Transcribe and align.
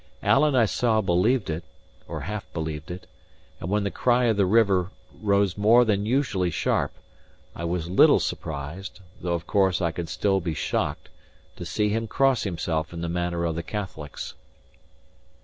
Alan 0.23 0.55
I 0.55 0.65
saw 0.65 0.99
believed 0.99 1.47
it, 1.51 1.63
or 2.07 2.21
half 2.21 2.51
believed 2.53 2.89
it; 2.89 3.05
and 3.59 3.69
when 3.69 3.83
the 3.83 3.91
cry 3.91 4.23
of 4.25 4.35
the 4.37 4.47
river 4.47 4.89
rose 5.21 5.59
more 5.59 5.85
than 5.85 6.07
usually 6.07 6.49
sharp, 6.49 6.91
I 7.55 7.65
was 7.65 7.87
little 7.87 8.19
surprised 8.19 8.99
(though, 9.21 9.35
of 9.35 9.45
course, 9.45 9.79
I 9.79 9.93
would 9.95 10.09
still 10.09 10.39
be 10.39 10.55
shocked) 10.55 11.09
to 11.55 11.65
see 11.67 11.89
him 11.89 12.07
cross 12.07 12.41
himself 12.41 12.93
in 12.93 13.01
the 13.01 13.09
manner 13.09 13.45
of 13.45 13.53
the 13.53 13.61
Catholics. 13.61 14.33